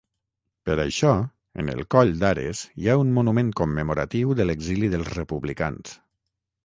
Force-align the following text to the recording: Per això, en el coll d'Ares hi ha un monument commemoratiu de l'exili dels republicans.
Per 0.67 0.75
això, 0.83 1.11
en 1.63 1.67
el 1.73 1.83
coll 1.95 2.13
d'Ares 2.23 2.61
hi 2.85 2.89
ha 2.89 2.95
un 3.03 3.11
monument 3.19 3.53
commemoratiu 3.63 4.33
de 4.41 4.49
l'exili 4.51 4.91
dels 4.95 5.13
republicans. 5.19 5.95